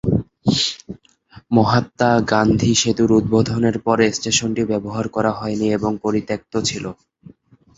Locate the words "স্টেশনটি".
4.11-4.63